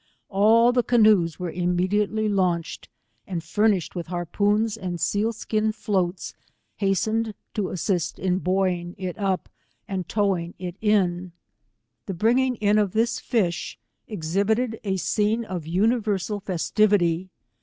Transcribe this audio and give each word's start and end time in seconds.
Ail 0.33 0.71
the 0.71 0.81
canoes 0.81 1.37
were 1.37 1.51
immediately 1.51 2.27
lannched, 2.27 2.87
and, 3.27 3.43
furnished 3.43 3.93
with 3.93 4.07
harpoons 4.07 4.75
and 4.75 4.99
seal 4.99 5.31
skin 5.31 5.71
floats, 5.71 6.33
has 6.77 7.01
tened 7.01 7.35
to 7.53 7.69
assist 7.69 8.17
in 8.17 8.39
buoying 8.39 8.95
it 8.97 9.15
up, 9.19 9.47
and 9.87 10.07
towiug 10.07 10.55
it 10.57 10.75
in. 10.81 11.33
The 12.07 12.15
bringing 12.15 12.55
in 12.55 12.79
of 12.79 12.93
this 12.93 13.19
fish 13.19 13.77
exhibited 14.07 14.79
a 14.83 14.97
scene 14.97 15.45
of 15.45 15.67
universal 15.67 16.39
festivity. 16.39 17.29